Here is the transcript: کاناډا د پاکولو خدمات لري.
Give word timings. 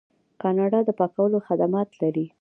کاناډا 0.41 0.79
د 0.87 0.89
پاکولو 0.99 1.37
خدمات 1.47 1.89
لري. 2.01 2.25